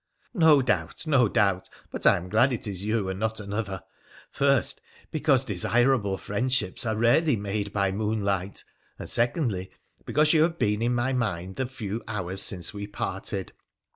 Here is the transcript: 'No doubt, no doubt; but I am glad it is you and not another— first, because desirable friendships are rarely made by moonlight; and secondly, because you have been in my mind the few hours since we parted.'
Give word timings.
'No 0.49 0.63
doubt, 0.63 1.05
no 1.05 1.27
doubt; 1.29 1.69
but 1.91 2.07
I 2.07 2.17
am 2.17 2.27
glad 2.27 2.51
it 2.51 2.65
is 2.67 2.83
you 2.83 3.07
and 3.07 3.19
not 3.19 3.39
another— 3.39 3.83
first, 4.31 4.81
because 5.11 5.45
desirable 5.45 6.17
friendships 6.17 6.87
are 6.87 6.95
rarely 6.95 7.35
made 7.35 7.71
by 7.71 7.91
moonlight; 7.91 8.63
and 8.97 9.07
secondly, 9.07 9.69
because 10.03 10.33
you 10.33 10.41
have 10.41 10.57
been 10.57 10.81
in 10.81 10.95
my 10.95 11.13
mind 11.13 11.57
the 11.57 11.67
few 11.67 12.01
hours 12.07 12.41
since 12.41 12.73
we 12.73 12.87
parted.' 12.87 13.53